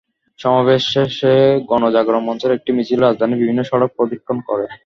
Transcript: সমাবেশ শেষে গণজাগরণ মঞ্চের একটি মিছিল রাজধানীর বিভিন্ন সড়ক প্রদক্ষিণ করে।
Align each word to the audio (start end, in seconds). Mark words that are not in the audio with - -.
সমাবেশ 0.39 0.81
শেষে 0.93 1.33
গণজাগরণ 1.69 2.23
মঞ্চের 2.25 2.55
একটি 2.57 2.71
মিছিল 2.77 2.99
রাজধানীর 3.01 3.41
বিভিন্ন 3.41 3.61
সড়ক 3.63 3.89
প্রদক্ষিণ 3.97 4.37
করে। 4.47 4.65